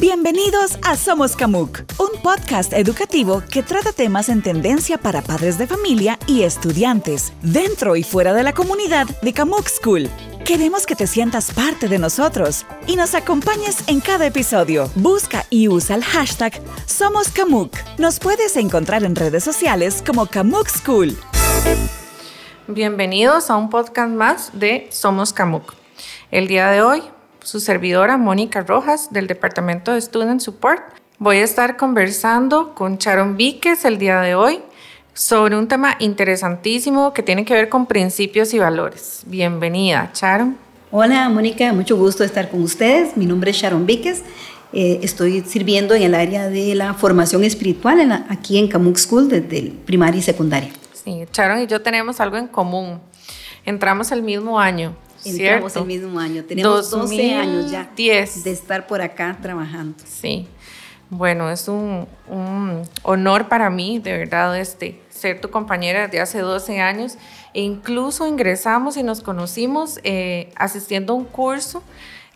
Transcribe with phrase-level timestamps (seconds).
[0.00, 5.68] Bienvenidos a Somos Camuc, un podcast educativo que trata temas en tendencia para padres de
[5.68, 10.10] familia y estudiantes, dentro y fuera de la comunidad de Camuc School.
[10.44, 14.90] Queremos que te sientas parte de nosotros y nos acompañes en cada episodio.
[14.96, 17.76] Busca y usa el hashtag Somos Camuc.
[17.96, 21.16] Nos puedes encontrar en redes sociales como Camuc School.
[22.66, 25.72] Bienvenidos a un podcast más de Somos Camuc.
[26.32, 27.13] El día de hoy
[27.44, 30.82] su servidora Mónica Rojas del Departamento de Student Support.
[31.18, 34.60] Voy a estar conversando con Sharon Víquez el día de hoy
[35.12, 39.22] sobre un tema interesantísimo que tiene que ver con principios y valores.
[39.26, 40.56] Bienvenida, Sharon.
[40.90, 43.16] Hola, Mónica, mucho gusto estar con ustedes.
[43.16, 44.22] Mi nombre es Sharon Víquez.
[44.72, 49.70] Eh, estoy sirviendo en el área de la formación espiritual aquí en Camuc School desde
[49.84, 50.72] primaria y secundaria.
[50.92, 53.00] Sí, Sharon y yo tenemos algo en común.
[53.66, 56.44] Entramos el mismo año Entramos el mismo año.
[56.44, 59.96] Tenemos 12 años ya de estar por acá trabajando.
[60.04, 60.46] Sí.
[61.10, 62.06] Bueno, es un,
[63.02, 67.16] honor para mí, de verdad, este, ser tu compañera de hace 12 años.
[67.52, 71.82] E incluso ingresamos y nos conocimos eh, asistiendo a un curso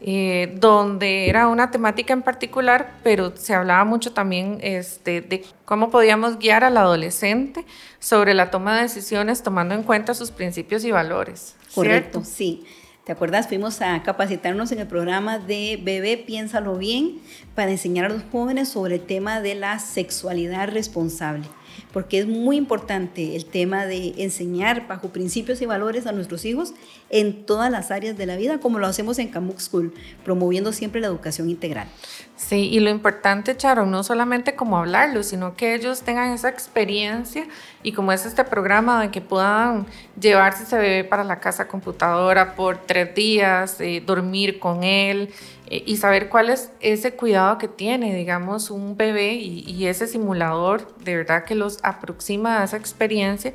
[0.00, 5.91] eh, donde era una temática en particular, pero se hablaba mucho también este, de cómo
[5.91, 7.67] podíamos guiar al adolescente
[7.98, 11.56] sobre la toma de decisiones tomando en cuenta sus principios y valores.
[11.74, 12.64] Correcto, sí.
[13.05, 13.48] ¿Te acuerdas?
[13.48, 17.20] Fuimos a capacitarnos en el programa de Bebé Piénsalo Bien
[17.55, 21.46] para enseñar a los jóvenes sobre el tema de la sexualidad responsable
[21.92, 26.74] porque es muy importante el tema de enseñar bajo principios y valores a nuestros hijos
[27.10, 31.00] en todas las áreas de la vida, como lo hacemos en Camuc School, promoviendo siempre
[31.00, 31.88] la educación integral.
[32.36, 37.46] Sí, y lo importante, Charo, no solamente como hablarlo, sino que ellos tengan esa experiencia
[37.82, 39.86] y como es este programa de que puedan
[40.20, 45.30] llevarse ese bebé para la casa computadora por tres días, eh, dormir con él
[45.70, 50.94] eh, y saber cuál es ese cuidado que tiene, digamos, un bebé y, ese simulador,
[50.98, 53.52] de verdad que los aproxima a esa experiencia.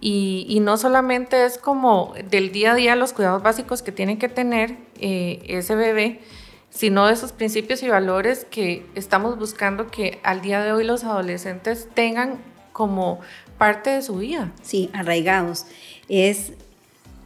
[0.00, 4.28] Y, no solamente es como del día a día los cuidados básicos que tiene que
[4.28, 6.20] tener eh, ese bebé,
[6.70, 11.02] sino de esos principios y valores que estamos buscando que al día de hoy los
[11.02, 12.38] adolescentes tengan
[12.72, 13.18] como
[13.56, 14.52] parte de su vida.
[14.62, 15.66] Sí, arraigados.
[16.08, 16.52] Es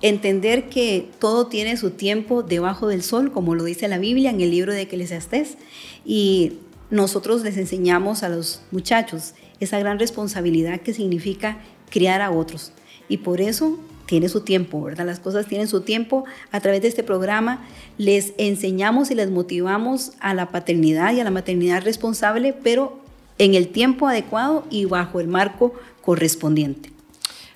[0.03, 4.41] entender que todo tiene su tiempo debajo del sol, como lo dice la Biblia en
[4.41, 5.57] el libro de Eclesiastés,
[6.05, 6.55] y
[6.91, 11.59] nosotros les enseñamos a los muchachos esa gran responsabilidad que significa
[11.89, 12.73] criar a otros.
[13.09, 15.07] Y por eso tiene su tiempo, ¿verdad?
[15.07, 16.25] Las cosas tienen su tiempo.
[16.51, 17.65] A través de este programa
[17.97, 22.99] les enseñamos y les motivamos a la paternidad y a la maternidad responsable, pero
[23.39, 26.92] en el tiempo adecuado y bajo el marco correspondiente.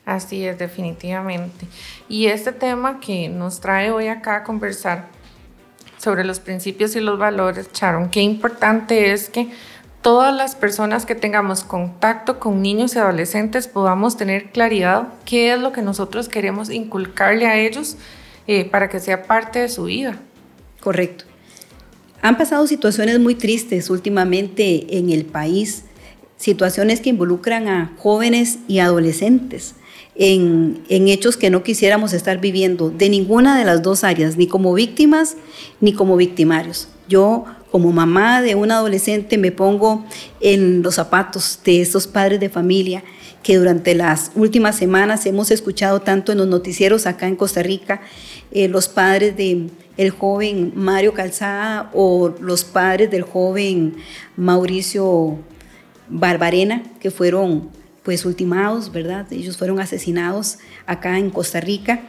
[0.06, 1.66] Así es, definitivamente.
[2.08, 5.08] Y este tema que nos trae hoy acá a conversar
[5.98, 9.50] sobre los principios y los valores, Sharon, qué importante es que
[10.02, 15.58] todas las personas que tengamos contacto con niños y adolescentes podamos tener claridad qué es
[15.58, 17.96] lo que nosotros queremos inculcarle a ellos
[18.46, 20.20] eh, para que sea parte de su vida.
[20.80, 21.24] Correcto.
[22.22, 25.82] Han pasado situaciones muy tristes últimamente en el país,
[26.36, 29.74] situaciones que involucran a jóvenes y adolescentes
[30.18, 34.74] en, hechos que no quisiéramos estar viviendo de ninguna de las dos áreas, ni como
[34.74, 35.36] víctimas
[35.80, 36.88] ni como victimarios.
[37.08, 40.04] Yo como mamá de un adolescente me pongo
[40.40, 43.04] en los zapatos de esos padres de familia
[43.42, 48.00] que durante las últimas semanas hemos escuchado tanto en los noticieros acá en Costa Rica,
[48.50, 53.96] eh, los padres de el joven Mario Calzada o los padres del joven
[54.36, 55.38] Mauricio
[56.08, 57.70] Barbarena, que fueron
[58.06, 59.26] pues ultimados, ¿verdad?
[59.32, 62.02] Ellos fueron asesinados acá en Costa Rica.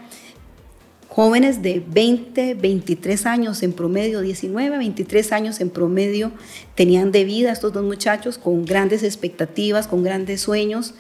[1.07, 6.31] Jóvenes de 20, 23 años en promedio, 19, 23 años en promedio,
[6.75, 10.93] tenían de vida estos dos muchachos con grandes expectativas, con grandes sueños,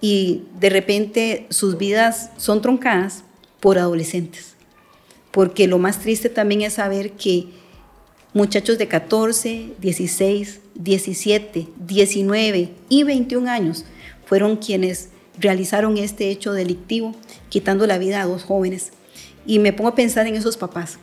[0.00, 3.24] y de repente sus vidas son troncadas
[3.60, 4.54] por adolescentes.
[5.30, 7.48] Porque lo más triste también es saber que
[8.32, 13.84] muchachos de 14, 16, 17, 19 y 21 años
[14.24, 17.14] fueron quienes realizaron este hecho delictivo,
[17.48, 18.92] quitando la vida a dos jóvenes.
[19.46, 20.98] Y me pongo a pensar en esos papás.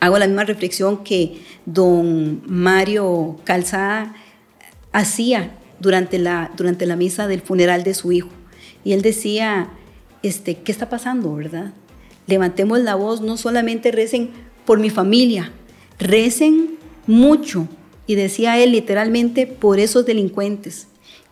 [0.00, 4.14] Hago la misma reflexión que don Mario Calzada
[4.92, 8.28] hacía durante la, durante la misa del funeral de su hijo.
[8.84, 9.70] Y él decía,
[10.22, 11.72] este, ¿qué está pasando, verdad?
[12.26, 14.30] Levantemos la voz, no solamente recen
[14.64, 15.52] por mi familia,
[15.98, 17.68] recen mucho.
[18.06, 20.87] Y decía él literalmente por esos delincuentes,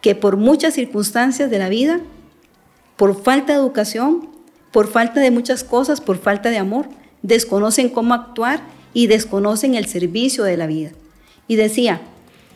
[0.07, 1.99] que por muchas circunstancias de la vida,
[2.95, 4.29] por falta de educación,
[4.71, 6.87] por falta de muchas cosas, por falta de amor,
[7.23, 8.63] desconocen cómo actuar
[8.95, 10.93] y desconocen el servicio de la vida.
[11.49, 12.03] y decía,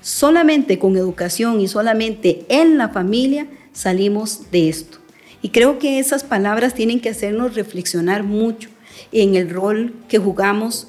[0.01, 4.99] solamente con educación y solamente en la familia salimos de esto.
[5.43, 8.69] Y creo que esas palabras tienen que hacernos reflexionar mucho
[9.11, 10.87] en el rol que jugamos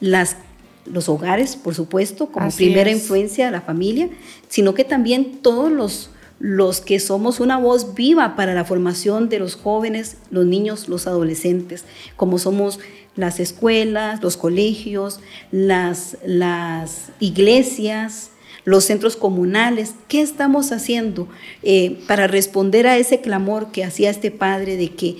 [0.00, 0.38] las,
[0.86, 4.08] los hogares, por supuesto, como primera influencia de la familia,
[4.48, 9.38] sino que también todos los, los que somos una voz viva para la formación de
[9.38, 11.84] los jóvenes, los niños, los adolescentes,
[12.16, 12.80] como somos
[13.16, 18.30] las escuelas, los colegios, las, las iglesias,
[18.64, 19.94] los centros comunales.
[20.08, 21.28] ¿Qué estamos haciendo
[21.62, 25.16] eh, para responder a ese clamor que hacía este padre de que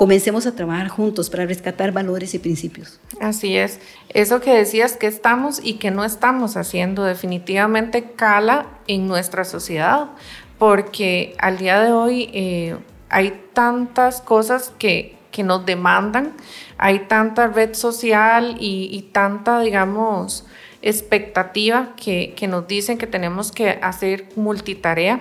[0.00, 2.98] comencemos a trabajar juntos para rescatar valores y principios?
[3.20, 3.80] Así es.
[4.08, 10.06] Eso que decías que estamos y que no estamos haciendo definitivamente cala en nuestra sociedad,
[10.58, 12.78] porque al día de hoy eh,
[13.10, 16.32] hay tantas cosas que, que nos demandan,
[16.78, 20.46] hay tanta red social y, y tanta, digamos,
[20.80, 25.20] expectativa que, que nos dicen que tenemos que hacer multitarea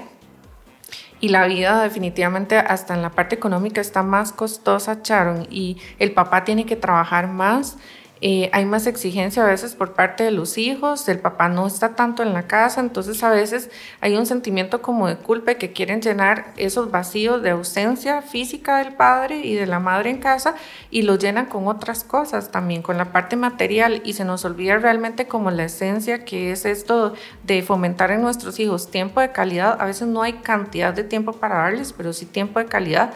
[1.19, 6.12] y la vida definitivamente hasta en la parte económica está más costosa, Charon, y el
[6.13, 7.77] papá tiene que trabajar más
[8.21, 11.95] eh, hay más exigencia a veces por parte de los hijos, el papá no está
[11.95, 13.69] tanto en la casa, entonces a veces
[14.01, 18.95] hay un sentimiento como de culpa que quieren llenar esos vacíos de ausencia física del
[18.95, 20.56] padre y de la madre en casa
[20.92, 24.77] y lo llenan con otras cosas también, con la parte material y se nos olvida
[24.77, 27.13] realmente como la esencia que es esto
[27.44, 29.77] de fomentar en nuestros hijos tiempo de calidad.
[29.80, 33.13] A veces no hay cantidad de tiempo para darles, pero sí tiempo de calidad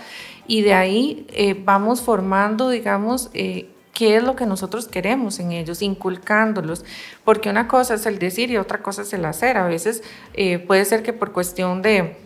[0.48, 5.52] y de ahí eh, vamos formando, digamos, eh, qué es lo que nosotros queremos en
[5.52, 6.84] ellos, inculcándolos,
[7.24, 9.58] porque una cosa es el decir y otra cosa es el hacer.
[9.58, 10.04] A veces
[10.34, 12.18] eh, puede ser que por cuestión de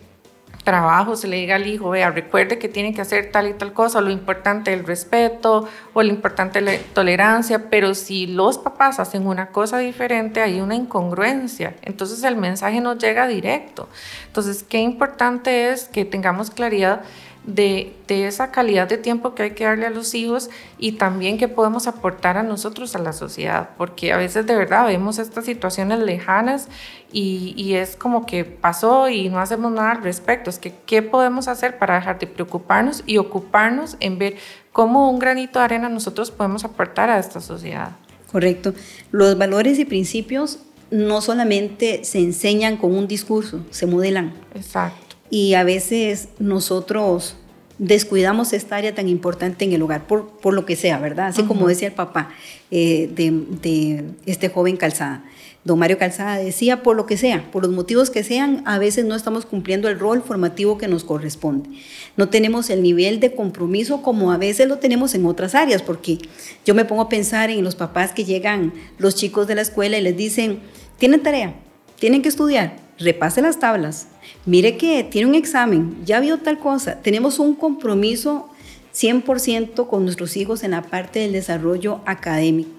[0.64, 3.72] trabajo se le diga al hijo, vea, recuerde que tiene que hacer tal y tal
[3.72, 9.26] cosa, lo importante el respeto o lo importante la tolerancia, pero si los papás hacen
[9.26, 13.88] una cosa diferente, hay una incongruencia, entonces el mensaje no llega directo.
[14.26, 17.02] Entonces, qué importante es que tengamos claridad
[17.48, 21.48] de, esa calidad de tiempo que hay que darle a los hijos y también que
[21.48, 26.00] podemos aportar a nosotros, a la sociedad, porque a veces de verdad vemos estas situaciones
[26.00, 26.68] lejanas
[27.10, 30.50] y, es como que pasó y no hacemos nada al respecto.
[30.50, 34.36] Es que, ¿qué podemos hacer para dejar de preocuparnos y ocuparnos en ver
[34.72, 37.92] cómo un granito de arena nosotros podemos aportar a esta sociedad?
[38.30, 38.74] Correcto.
[39.10, 40.58] Los valores y principios
[40.90, 44.34] no solamente se enseñan con un discurso, se modelan.
[44.54, 47.36] Exacto y a veces nosotros
[47.78, 51.28] descuidamos esta área tan importante en el hogar, por, por lo que sea, ¿verdad?
[51.28, 52.30] Así como decía el papá
[52.70, 53.30] eh, de,
[53.62, 55.24] de, este joven Calzada.
[55.64, 59.04] Don Mario Calzada decía, por lo que sea, por los motivos que sean, a veces
[59.04, 61.68] no estamos cumpliendo el rol formativo que nos corresponde.
[62.16, 66.18] No tenemos el nivel de compromiso como a veces lo tenemos en otras áreas, porque
[66.64, 69.98] yo me pongo a pensar en los papás que llegan, los chicos de la escuela
[69.98, 70.60] y les dicen,
[70.96, 71.54] tienen tarea,
[71.98, 74.08] tienen que estudiar, repase las tablas,
[74.44, 78.48] mire que tiene un examen, ya vio tal cosa, tenemos un compromiso
[78.94, 82.70] 100% con nuestros hijos en la parte del desarrollo académico,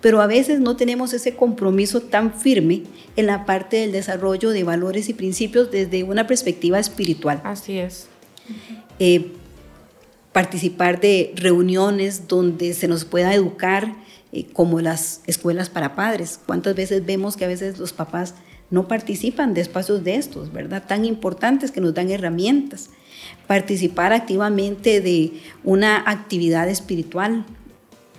[0.00, 2.82] pero a veces no tenemos ese compromiso tan firme
[3.16, 7.40] en la parte del desarrollo de valores y principios desde una perspectiva espiritual.
[7.44, 8.08] Así es.
[8.98, 9.32] Eh,
[10.32, 13.94] participar de reuniones donde se nos pueda educar,
[14.32, 16.40] eh, como las escuelas para padres.
[16.46, 18.34] ¿Cuántas veces vemos que a veces los papás
[18.72, 20.82] no participan de espacios de estos, ¿verdad?
[20.88, 22.88] Tan importantes que nos dan herramientas.
[23.46, 27.44] Participar activamente de una actividad espiritual,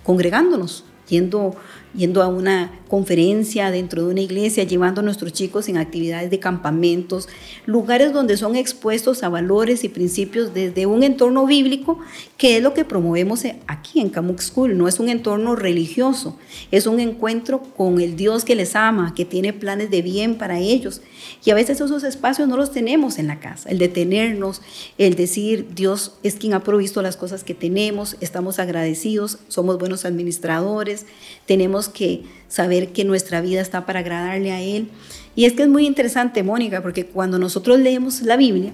[0.04, 1.56] congregándonos, yendo
[1.94, 6.40] yendo a una conferencia dentro de una iglesia, llevando a nuestros chicos en actividades de
[6.40, 7.28] campamentos,
[7.66, 12.00] lugares donde son expuestos a valores y principios desde un entorno bíblico,
[12.38, 14.78] que es lo que promovemos aquí en Camuc School.
[14.78, 16.38] No es un entorno religioso,
[16.72, 20.60] es un encuentro con el Dios que les ama, que tiene planes de bien para
[20.60, 21.02] ellos.
[21.44, 23.70] Y a veces esos espacios no los tenemos en la casa.
[23.70, 24.62] El detenernos,
[24.98, 30.06] el decir, Dios es quien ha provisto las cosas que tenemos, estamos agradecidos, somos buenos
[30.06, 31.06] administradores,
[31.46, 34.90] tenemos que saber que nuestra vida está para agradarle a Él.
[35.36, 38.72] Y es que es muy interesante, Mónica, porque cuando nosotros leemos la Biblia,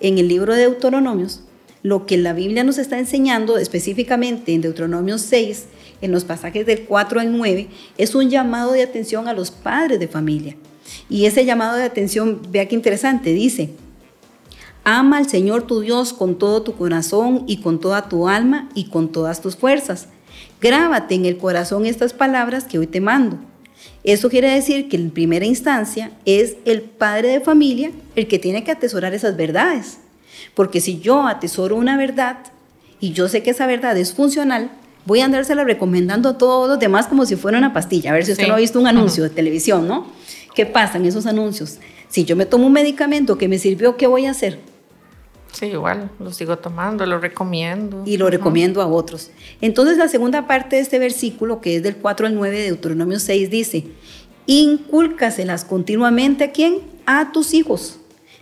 [0.00, 1.42] en el libro de Deuteronomios,
[1.82, 5.66] lo que la Biblia nos está enseñando específicamente en Deuteronomio 6,
[6.02, 9.98] en los pasajes del 4 al 9, es un llamado de atención a los padres
[9.98, 10.56] de familia.
[11.08, 13.70] Y ese llamado de atención, vea qué interesante, dice,
[14.84, 18.88] ama al Señor tu Dios con todo tu corazón y con toda tu alma y
[18.88, 20.08] con todas tus fuerzas.
[20.60, 23.38] Grábate en el corazón estas palabras que hoy te mando.
[24.04, 28.62] Eso quiere decir que en primera instancia es el padre de familia el que tiene
[28.62, 29.98] que atesorar esas verdades.
[30.54, 32.38] Porque si yo atesoro una verdad
[33.00, 34.70] y yo sé que esa verdad es funcional,
[35.06, 38.10] voy a andársela recomendando a todos los demás como si fuera una pastilla.
[38.10, 40.06] A ver si usted no ha visto un anuncio de televisión, ¿no?
[40.54, 41.78] ¿Qué pasa en esos anuncios?
[42.08, 44.58] Si yo me tomo un medicamento que me sirvió, ¿qué voy a hacer?
[45.52, 48.02] Sí, igual, lo sigo tomando, lo recomiendo.
[48.06, 49.30] Y lo recomiendo a otros.
[49.60, 53.18] Entonces la segunda parte de este versículo, que es del 4 al 9 de Deuteronomio
[53.18, 53.86] 6, dice,
[54.46, 56.78] incúlcaselas continuamente a quién?
[57.04, 57.98] A tus hijos.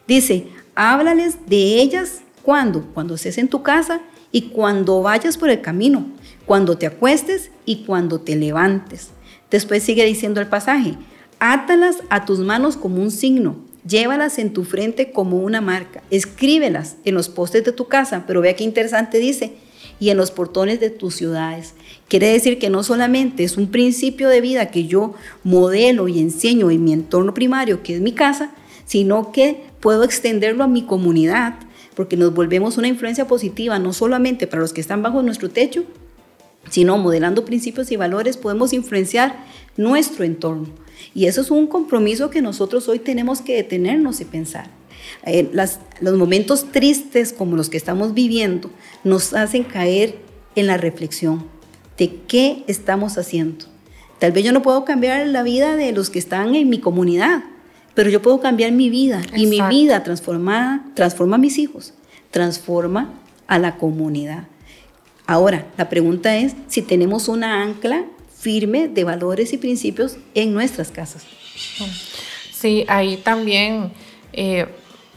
[0.07, 4.01] Dice, háblales de ellas cuando, cuando estés en tu casa
[4.31, 6.07] y cuando vayas por el camino,
[6.47, 9.11] cuando te acuestes y cuando te levantes.
[9.51, 10.95] Después sigue diciendo el pasaje,
[11.41, 16.03] átalas a tus manos como un signo Llévalas en tu frente como una marca.
[16.11, 18.25] Escríbelas en los postes de tu casa.
[18.27, 19.55] Pero vea qué interesante dice.
[19.99, 21.75] Y en los portones de tus ciudades.
[22.09, 26.71] Quiere decir que no solamente es un principio de vida que yo modelo y enseño
[26.71, 28.53] en mi entorno primario, que es mi casa,
[28.85, 31.55] sino que puedo extenderlo a mi comunidad,
[31.95, 35.85] porque nos volvemos una influencia positiva, no solamente para los que están bajo nuestro techo,
[36.71, 39.45] sino modelando principios y valores podemos influenciar
[39.77, 40.69] nuestro entorno.
[41.19, 44.71] Y eso es un compromiso que nosotros hoy tenemos que detenernos y pensar.
[45.27, 45.51] Eh,
[46.01, 48.71] los momentos tristes como los que estamos viviendo
[49.03, 50.15] nos hacen caer
[50.55, 51.45] en la reflexión
[51.97, 53.65] de qué estamos haciendo.
[54.21, 57.43] Tal vez yo no puedo cambiar la vida de los que están en mi comunidad,
[57.95, 61.95] pero yo puedo cambiar mi vida y mi vida transformada transforma a mis hijos,
[62.31, 63.13] transforma
[63.49, 64.45] a la comunidad.
[65.27, 68.05] Ahora, la pregunta es si tenemos una ancla
[68.39, 71.25] firme de valores y principios en nuestras casas.
[72.53, 73.93] Sí, ahí también
[74.33, 74.67] eh,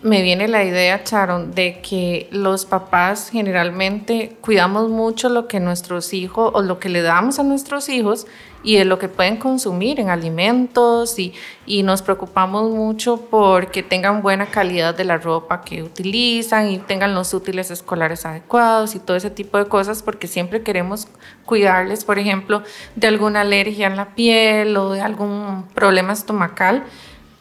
[0.01, 6.13] me viene la idea, Charon, de que los papás generalmente cuidamos mucho lo que nuestros
[6.13, 8.25] hijos o lo que le damos a nuestros hijos
[8.63, 11.34] y de lo que pueden consumir en alimentos y,
[11.65, 17.15] y nos preocupamos mucho porque tengan buena calidad de la ropa que utilizan y tengan
[17.15, 21.08] los útiles escolares adecuados y todo ese tipo de cosas porque siempre queremos
[21.46, 22.63] cuidarles, por ejemplo,
[22.96, 26.84] de alguna alergia en la piel o de algún problema estomacal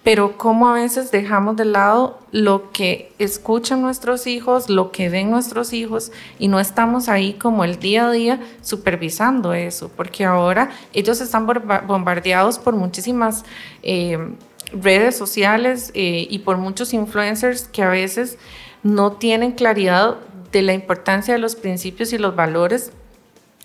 [0.02, 5.30] pero cómo a veces dejamos de lado lo que escuchan nuestros hijos, lo que ven
[5.30, 10.70] nuestros hijos y no estamos ahí como el día a día supervisando eso, porque ahora
[10.94, 13.44] ellos están bombardeados por muchísimas
[13.82, 14.18] eh,
[14.72, 18.38] redes sociales eh, y por muchos influencers que a veces
[18.82, 20.16] no tienen claridad
[20.50, 22.92] de la importancia de los principios y los valores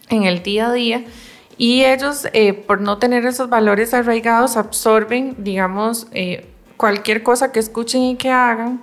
[0.09, 1.05] en el día a día
[1.57, 6.45] y ellos, eh, por no tener esos valores arraigados, absorben, digamos, eh,
[6.75, 8.81] cualquier cosa que escuchen y que hagan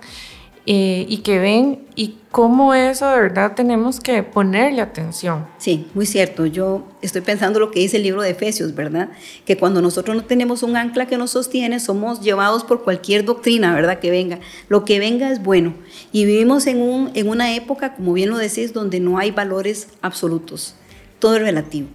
[0.65, 5.45] eh, y que ven y cómo eso de verdad tenemos que ponerle atención.
[5.59, 6.47] Sí, muy cierto.
[6.47, 9.09] Yo estoy pensando lo que dice el libro de Efesios, ¿verdad?
[9.45, 13.75] Que cuando nosotros no tenemos un ancla que nos sostiene, somos llevados por cualquier doctrina,
[13.75, 13.99] ¿verdad?
[13.99, 14.39] Que venga.
[14.69, 15.75] Lo que venga es bueno.
[16.11, 19.89] Y vivimos en, un, en una época, como bien lo decís, donde no hay valores
[20.01, 20.75] absolutos.
[21.19, 21.87] Todo es relativo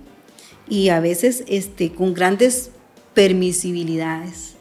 [0.68, 2.70] y a veces este, con grandes
[3.14, 4.54] permisibilidades.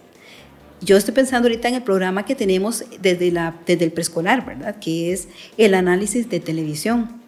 [0.81, 4.77] Yo estoy pensando ahorita en el programa que tenemos desde, la, desde el preescolar, ¿verdad?
[4.79, 7.21] Que es el análisis de televisión.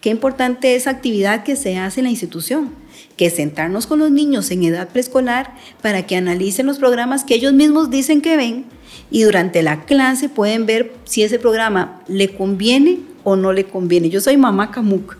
[0.00, 2.70] Qué importante esa actividad que se hace en la institución,
[3.16, 7.52] que sentarnos con los niños en edad preescolar para que analicen los programas que ellos
[7.52, 8.64] mismos dicen que ven
[9.10, 14.10] y durante la clase pueden ver si ese programa le conviene o no le conviene.
[14.10, 15.16] Yo soy mamá Camuc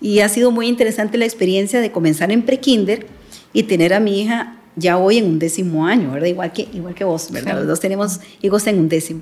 [0.00, 3.06] y ha sido muy interesante la experiencia de comenzar en prekinder
[3.52, 6.28] y tener a mi hija ya hoy en un décimo año, ¿verdad?
[6.28, 7.56] Igual que, igual que vos, ¿verdad?
[7.56, 9.20] Los dos tenemos hijos en un décimo.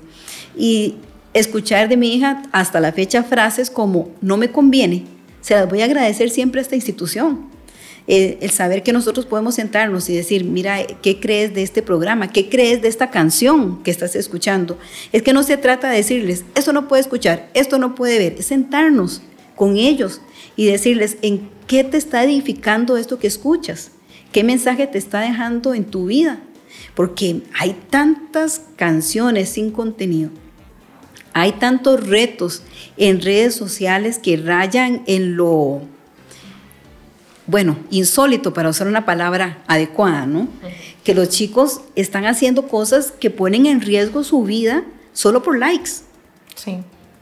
[0.55, 0.95] Y
[1.33, 5.05] escuchar de mi hija hasta la fecha frases como no me conviene,
[5.41, 7.57] se las voy a agradecer siempre a esta institución.
[8.09, 12.31] Eh, el saber que nosotros podemos sentarnos y decir, mira, ¿qué crees de este programa?
[12.31, 14.77] ¿Qué crees de esta canción que estás escuchando?
[15.11, 18.35] Es que no se trata de decirles, esto no puede escuchar, esto no puede ver,
[18.39, 19.21] es sentarnos
[19.57, 20.21] con ellos
[20.55, 23.91] y decirles en qué te está edificando esto que escuchas,
[24.31, 26.39] qué mensaje te está dejando en tu vida,
[26.95, 30.29] porque hay tantas canciones sin contenido,
[31.33, 32.63] hay tantos retos
[32.95, 35.81] en redes sociales que rayan en lo,
[37.47, 40.47] bueno, insólito para usar una palabra adecuada, ¿no?
[41.03, 44.83] Que los chicos están haciendo cosas que ponen en riesgo su vida
[45.13, 45.91] solo por likes.
[46.55, 46.77] Sí.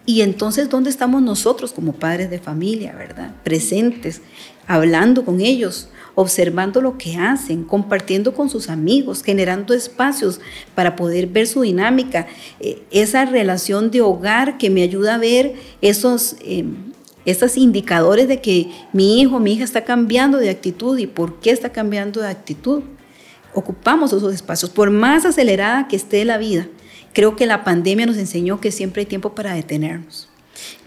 [0.06, 3.34] Y entonces, ¿dónde estamos nosotros como padres de familia, verdad?
[3.44, 4.22] Presentes,
[4.68, 10.40] hablando con ellos, observando lo que hacen, compartiendo con sus amigos, generando espacios
[10.76, 12.28] para poder ver su dinámica,
[12.60, 16.36] eh, esa relación de hogar que me ayuda a ver esos,
[17.26, 21.50] esos indicadores de que mi hijo, mi hija está cambiando de actitud y por qué
[21.50, 22.84] está cambiando de actitud.
[23.56, 26.68] Ocupamos esos espacios, por más acelerada que esté la vida
[27.16, 30.28] Creo que la pandemia nos enseñó que siempre hay tiempo para detenernos,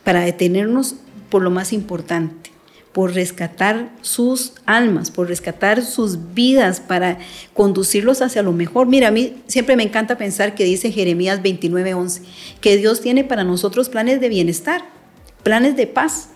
[0.04, 0.96] para detenernos
[1.30, 2.50] por lo más importante,
[2.92, 7.16] por rescatar sus almas, por rescatar sus vidas, para
[7.54, 8.88] conducirlos hacia lo mejor.
[8.88, 12.20] Mira, a mí siempre me encanta pensar que dice Jeremías 29:11,
[12.60, 14.84] que Dios tiene para nosotros planes de bienestar,
[15.42, 16.28] planes de paz.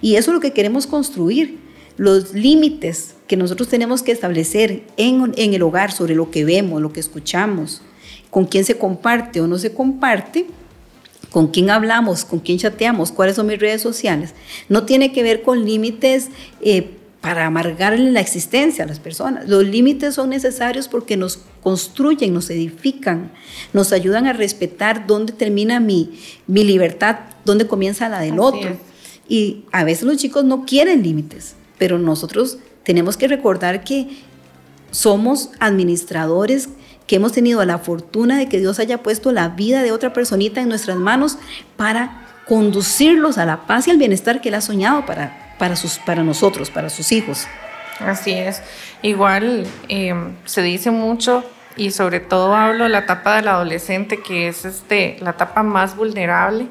[0.00, 1.58] Y eso es lo que queremos construir.
[1.98, 6.80] Los límites que nosotros tenemos que establecer en, en el hogar sobre lo que vemos,
[6.80, 7.82] lo que escuchamos,
[8.30, 10.46] con quién se comparte o no se comparte,
[11.30, 14.34] con quién hablamos, con quién chateamos, cuáles son mis redes sociales.
[14.68, 16.28] No tiene que ver con límites
[16.60, 19.48] eh, para amargarle la existencia a las personas.
[19.48, 23.32] Los límites son necesarios porque nos construyen, nos edifican,
[23.72, 28.76] nos ayudan a respetar dónde termina mi, mi libertad, dónde comienza la del otro.
[29.28, 34.08] Y a veces los chicos no quieren límites, pero nosotros tenemos que recordar que
[34.90, 36.70] somos administradores
[37.08, 40.60] que hemos tenido la fortuna de que Dios haya puesto la vida de otra personita
[40.60, 41.38] en nuestras manos
[41.76, 45.98] para conducirlos a la paz y al bienestar que Él ha soñado para, para, sus,
[45.98, 47.48] para nosotros, para sus hijos.
[47.98, 48.62] Así es.
[49.02, 51.42] Igual eh, se dice mucho
[51.76, 55.96] y sobre todo hablo de la etapa del adolescente, que es este, la etapa más
[55.96, 56.66] vulnerable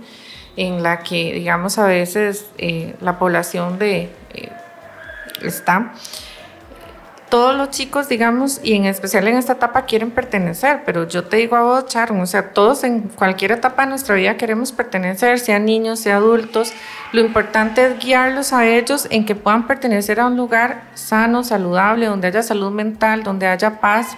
[0.56, 4.52] en la que, digamos, a veces eh, la población de, eh,
[5.42, 5.94] está
[7.30, 11.38] todos los chicos, digamos, y en especial en esta etapa quieren pertenecer, pero yo te
[11.38, 15.40] digo a vos, Charon, o sea, todos en cualquier etapa de nuestra vida queremos pertenecer,
[15.40, 16.72] sean niños, sean adultos.
[17.12, 22.06] Lo importante es guiarlos a ellos en que puedan pertenecer a un lugar sano, saludable,
[22.06, 24.16] donde haya salud mental, donde haya paz,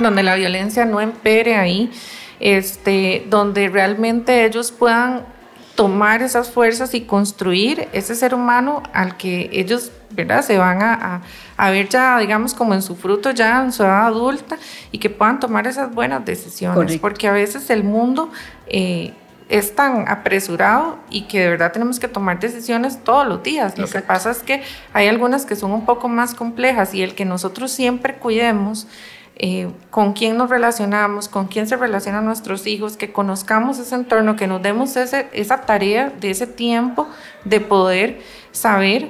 [0.00, 1.92] donde la violencia no empere ahí,
[2.40, 5.33] este, donde realmente ellos puedan
[5.74, 10.42] tomar esas fuerzas y construir ese ser humano al que ellos ¿verdad?
[10.42, 11.22] se van a,
[11.70, 14.56] ver ya, digamos, como en su fruto ya en su edad adulta
[14.92, 18.30] y que puedan tomar esas buenas decisiones, porque a veces el mundo
[18.66, 19.12] eh,
[19.48, 23.76] es tan apresurado y que de verdad tenemos que tomar decisiones todos los días.
[23.76, 24.62] Lo que pasa es que
[24.92, 28.86] hay algunas que son un poco más complejas y el que nosotros siempre cuidemos
[29.36, 34.36] eh, con quién nos relacionamos, con quién se relacionan nuestros hijos, que conozcamos ese entorno,
[34.36, 37.08] que nos demos ese, esa tarea de ese tiempo
[37.44, 38.20] de poder
[38.52, 39.08] saber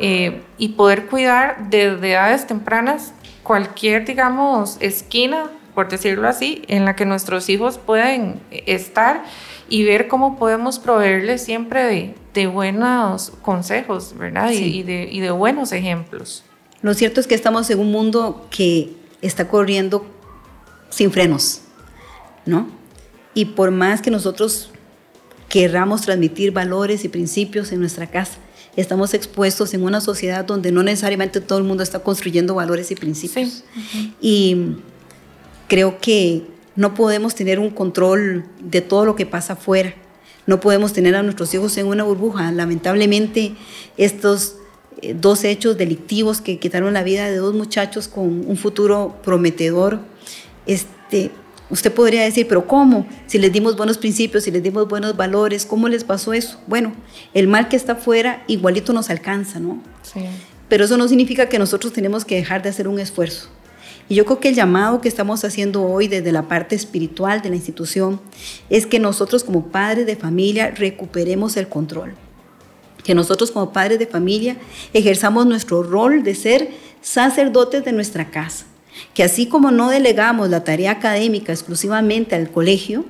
[0.00, 3.12] eh, y poder cuidar desde edades tempranas
[3.42, 9.24] cualquier, digamos, esquina, por decirlo así, en la que nuestros hijos pueden estar
[9.68, 14.50] y ver cómo podemos proveerles siempre de, de buenos consejos, ¿verdad?
[14.50, 16.44] Y, de, y de buenos ejemplos.
[16.82, 20.06] Lo cierto es que estamos en un mundo que está corriendo
[20.90, 21.60] sin frenos,
[22.44, 22.68] ¿no?
[23.34, 24.70] Y por más que nosotros
[25.48, 28.38] querramos transmitir valores y principios en nuestra casa,
[28.76, 32.94] estamos expuestos en una sociedad donde no necesariamente todo el mundo está construyendo valores y
[32.94, 33.64] principios.
[34.20, 34.76] Y
[35.68, 39.94] creo que no podemos tener un control de todo lo que pasa afuera.
[40.46, 42.52] No podemos tener a nuestros hijos en una burbuja.
[42.52, 43.56] Lamentablemente,
[43.96, 44.56] estos
[45.14, 50.00] dos hechos delictivos que quitaron la vida de dos muchachos con un futuro prometedor.
[50.66, 51.30] Este,
[51.70, 53.06] usted podría decir, pero ¿cómo?
[53.26, 56.60] Si les dimos buenos principios, si les dimos buenos valores, ¿cómo les pasó eso?
[56.66, 56.94] Bueno,
[57.34, 59.82] el mal que está afuera igualito nos alcanza, ¿no?
[60.02, 60.20] Sí.
[60.68, 63.48] Pero eso no significa que nosotros tenemos que dejar de hacer un esfuerzo.
[64.08, 67.50] Y yo creo que el llamado que estamos haciendo hoy desde la parte espiritual de
[67.50, 68.20] la institución
[68.70, 72.14] es que nosotros como padres de familia recuperemos el control
[73.06, 74.56] que nosotros como padres de familia
[74.92, 76.70] ejerzamos nuestro rol de ser
[77.02, 78.66] sacerdotes de nuestra casa,
[79.14, 83.04] que así como no delegamos la tarea académica exclusivamente al colegio,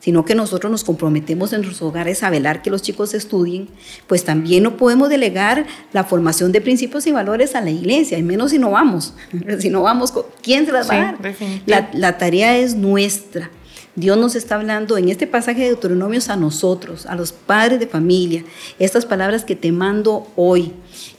[0.00, 3.68] sino que nosotros nos comprometemos en nuestros hogares a velar que los chicos estudien,
[4.06, 8.22] pues también no podemos delegar la formación de principios y valores a la iglesia, y
[8.22, 9.14] menos si no vamos.
[9.58, 11.18] Si no vamos, ¿quién se las va a dar?
[11.66, 13.50] La, la tarea es nuestra.
[13.96, 17.86] Dios nos está hablando en este pasaje de Deuteronomios a nosotros, a los padres de
[17.86, 18.44] familia,
[18.78, 20.72] estas palabras que te mando hoy.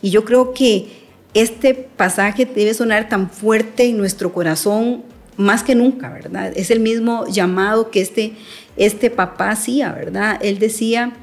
[0.04, 0.88] Y yo creo que
[1.34, 5.04] este pasaje debe sonar tan fuerte en nuestro corazón
[5.38, 6.54] más que nunca, ¿verdad?
[6.56, 8.34] Es el mismo llamado que este,
[8.76, 10.38] este papá hacía, ¿verdad?
[10.42, 11.13] Él decía,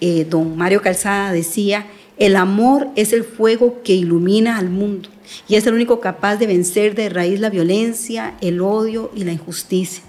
[0.00, 1.86] eh, don Mario Calzada decía,
[2.18, 5.08] el amor es el fuego que ilumina al mundo
[5.48, 9.32] y es el único capaz de vencer de raíz la violencia, el odio y la
[9.32, 10.02] injusticia.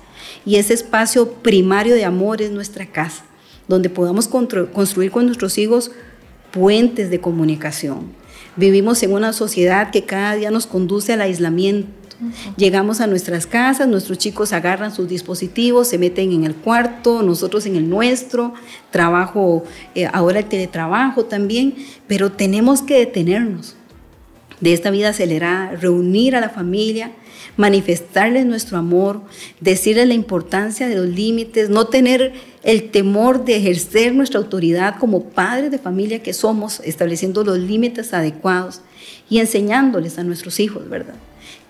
[0.45, 3.23] Y ese espacio primario de amor es nuestra casa,
[3.67, 5.91] donde podamos construir con nuestros hijos
[6.51, 8.11] puentes de comunicación.
[8.55, 11.89] Vivimos en una sociedad que cada día nos conduce al aislamiento.
[12.55, 17.65] Llegamos a nuestras casas, nuestros chicos agarran sus dispositivos, se meten en el cuarto, nosotros
[17.65, 18.53] en el nuestro,
[18.91, 19.63] trabajo,
[19.95, 21.75] eh, ahora el teletrabajo también,
[22.07, 23.75] pero tenemos que detenernos
[24.63, 27.11] de esta vida acelerada, reunir a la familia,
[27.57, 29.21] manifestarles nuestro amor,
[29.59, 32.31] decirles la importancia de los límites, no tener
[32.63, 38.13] el temor de ejercer nuestra autoridad como padres de familia que somos, estableciendo los límites
[38.13, 38.79] adecuados
[39.29, 41.15] y enseñándoles a nuestros hijos, ¿verdad?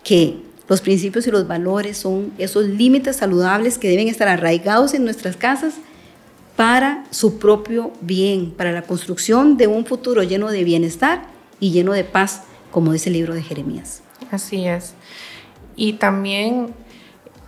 [0.03, 0.35] Que
[0.69, 5.35] los principios y los valores son esos límites saludables que deben estar arraigados en nuestras
[5.35, 5.73] casas
[6.55, 11.23] para su propio bien, para la construcción de un futuro lleno de bienestar
[11.59, 14.01] y lleno de paz, como dice el libro de Jeremías.
[14.31, 14.95] Así es.
[15.75, 16.73] Y también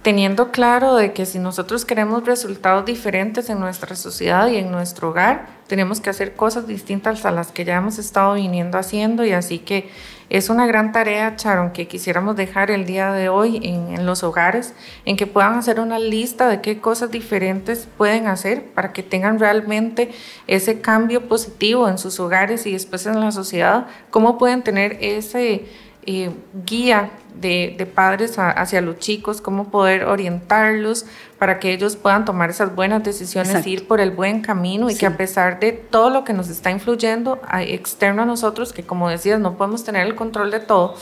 [0.06, 5.10] teniendo claro de que si nosotros queremos resultados diferentes en nuestra sociedad y en nuestro
[5.10, 9.26] hogar, tenemos que hacer cosas distintas a las que ya hemos estado viniendo haciendo.
[9.26, 9.90] Y así que
[10.30, 14.76] es una gran tarea, Charon, que quisiéramos dejar el día de hoy en, los hogares,
[15.06, 19.40] en que puedan hacer una lista de qué cosas diferentes pueden hacer para que tengan
[19.40, 20.12] realmente
[20.46, 25.66] ese cambio positivo en sus hogares y después en la sociedad, cómo pueden tener ese
[26.06, 26.32] eh,
[26.66, 31.06] guía de, padres hacia los chicos, cómo poder orientarlos
[31.38, 35.06] para que ellos puedan tomar esas buenas decisiones, ir por el buen camino y que
[35.06, 39.40] a pesar de todo lo que nos está influyendo externo a nosotros, que como decías,
[39.40, 40.96] no podemos tener el control de todo,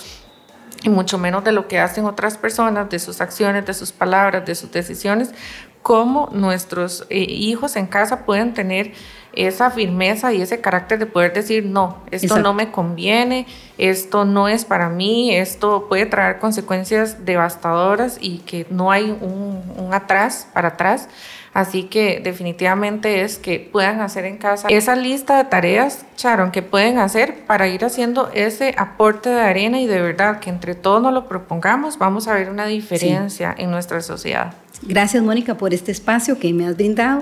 [0.83, 4.45] y mucho menos de lo que hacen otras personas, de sus acciones, de sus palabras,
[4.45, 5.31] de sus decisiones,
[5.81, 8.93] cómo nuestros eh, hijos en casa pueden tener
[9.33, 14.47] esa firmeza y ese carácter de poder decir, no, esto no me conviene, esto no
[14.47, 20.47] es para mí, esto puede traer consecuencias devastadoras y que no hay un, un atrás,
[20.53, 21.09] para atrás.
[21.53, 26.63] Así que definitivamente es que puedan hacer en casa esa lista de tareas, Sharon, que
[26.63, 31.03] pueden hacer para ir haciendo ese aporte de arena y de verdad que entre todos
[31.03, 34.55] nos lo propongamos, vamos a ver una diferencia en nuestra sociedad.
[34.81, 37.21] Gracias, Mónica, por este espacio que me has brindado.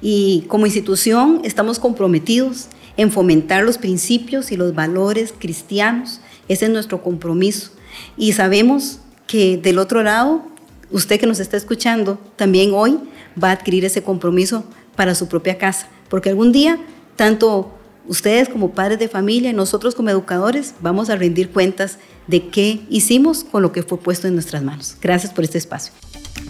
[0.00, 6.20] Y como institución estamos comprometidos en fomentar los principios y los valores cristianos.
[6.48, 7.72] Ese es nuestro compromiso.
[8.16, 10.42] Y sabemos que del otro lado,
[10.90, 12.98] usted que nos está escuchando, también hoy
[13.42, 14.64] va a adquirir ese compromiso
[14.96, 15.88] para su propia casa.
[16.08, 16.78] Porque algún día,
[17.16, 17.72] tanto
[18.06, 22.80] ustedes como padres de familia y nosotros como educadores vamos a rendir cuentas de qué
[22.88, 24.96] hicimos con lo que fue puesto en nuestras manos.
[25.00, 25.92] Gracias por este espacio.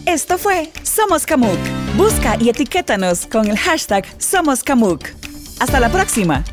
[0.06, 1.58] Esto fue Somos Camuc.
[1.96, 5.08] Busca y etiquétanos con el hashtag Somos Camuc.
[5.60, 6.44] Hasta la próxima.